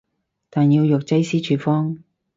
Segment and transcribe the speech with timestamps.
[0.49, 1.99] 但要藥劑師處方